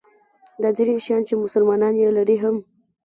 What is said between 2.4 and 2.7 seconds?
هم.